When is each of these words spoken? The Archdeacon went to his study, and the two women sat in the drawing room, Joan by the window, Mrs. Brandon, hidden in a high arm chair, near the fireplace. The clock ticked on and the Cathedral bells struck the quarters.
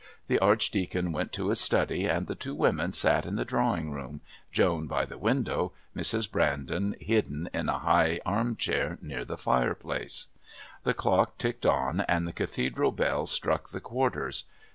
The 0.25 0.39
Archdeacon 0.39 1.11
went 1.11 1.31
to 1.33 1.49
his 1.49 1.59
study, 1.59 2.07
and 2.07 2.25
the 2.25 2.33
two 2.33 2.55
women 2.55 2.91
sat 2.91 3.23
in 3.27 3.35
the 3.35 3.45
drawing 3.45 3.91
room, 3.91 4.21
Joan 4.51 4.87
by 4.87 5.05
the 5.05 5.19
window, 5.19 5.73
Mrs. 5.95 6.31
Brandon, 6.31 6.95
hidden 6.99 7.51
in 7.53 7.69
a 7.69 7.77
high 7.77 8.19
arm 8.25 8.55
chair, 8.55 8.97
near 8.99 9.23
the 9.23 9.37
fireplace. 9.37 10.29
The 10.85 10.95
clock 10.95 11.37
ticked 11.37 11.67
on 11.67 12.01
and 12.09 12.27
the 12.27 12.33
Cathedral 12.33 12.91
bells 12.91 13.29
struck 13.29 13.69
the 13.69 13.79
quarters. 13.79 14.45